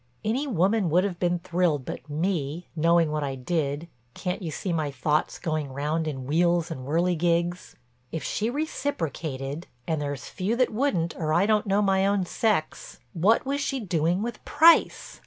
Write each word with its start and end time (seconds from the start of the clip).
Any 0.25 0.47
woman 0.47 0.89
would 0.89 1.03
have 1.03 1.19
been 1.19 1.37
thrilled 1.37 1.85
but 1.85 2.09
me, 2.09 2.65
knowing 2.75 3.11
what 3.11 3.23
I 3.23 3.35
did—can't 3.35 4.41
you 4.41 4.49
see 4.49 4.73
my 4.73 4.89
thoughts 4.89 5.37
going 5.37 5.71
round 5.71 6.07
in 6.07 6.25
wheels 6.25 6.71
and 6.71 6.81
whirligigs? 6.87 7.75
If 8.11 8.23
she 8.23 8.49
reciprocated—and 8.49 10.01
there's 10.01 10.25
few 10.25 10.55
that 10.55 10.73
wouldn't 10.73 11.15
or 11.17 11.33
I 11.35 11.45
don't 11.45 11.67
know 11.67 11.83
my 11.83 12.07
own 12.07 12.25
sex—what 12.25 13.45
was 13.45 13.61
she 13.61 13.79
doing 13.79 14.23
with 14.23 14.43
Price? 14.43 15.19